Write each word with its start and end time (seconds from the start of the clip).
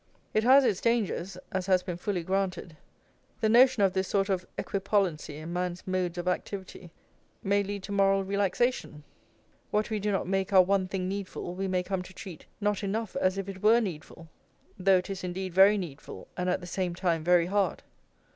It 0.33 0.43
has 0.43 0.65
its 0.65 0.81
dangers, 0.81 1.37
as 1.51 1.67
has 1.67 1.83
been 1.83 1.95
fully 1.95 2.23
granted; 2.23 2.75
the 3.39 3.49
notion 3.49 3.83
of 3.83 3.93
this 3.93 4.07
sort 4.07 4.29
of 4.29 4.47
equipollency 4.57 5.35
in 5.37 5.53
man's 5.53 5.85
modes 5.85 6.17
of 6.17 6.27
activity 6.27 6.89
may 7.43 7.61
lead 7.61 7.83
to 7.83 7.91
moral 7.91 8.23
relaxation, 8.23 9.03
what 9.69 9.91
we 9.91 9.99
do 9.99 10.11
not 10.11 10.27
make 10.27 10.51
our 10.53 10.63
one 10.63 10.87
thing 10.87 11.07
needful 11.07 11.53
we 11.53 11.67
may 11.67 11.83
come 11.83 12.01
to 12.01 12.15
treat 12.15 12.47
not 12.59 12.83
enough 12.83 13.15
as 13.15 13.37
if 13.37 13.47
it 13.47 13.61
were 13.61 13.79
needful, 13.79 14.27
though 14.75 14.97
it 14.97 15.09
is 15.11 15.23
indeed 15.23 15.53
very 15.53 15.77
needful 15.77 16.27
and 16.35 16.49
at 16.49 16.61
the 16.61 16.65
same 16.65 16.95
time 16.95 17.23
very 17.23 17.45
hard. 17.45 17.83